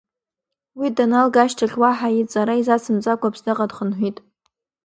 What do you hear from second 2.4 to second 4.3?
изацымҵакәа Аԥсныҟа дхынҳәит.